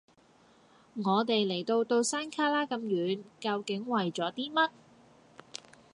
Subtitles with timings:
[0.95, 4.71] 我哋嚟到到山旮旯咁遠，究竟為咗啲乜？